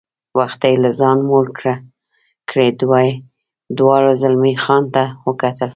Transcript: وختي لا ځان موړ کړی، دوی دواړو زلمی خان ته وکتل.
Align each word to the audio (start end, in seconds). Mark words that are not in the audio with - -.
وختي 0.37 0.73
لا 0.83 0.91
ځان 0.99 1.17
موړ 1.29 1.45
کړی، 2.49 2.67
دوی 2.81 3.07
دواړو 3.77 4.11
زلمی 4.21 4.53
خان 4.63 4.83
ته 4.95 5.03
وکتل. 5.27 5.69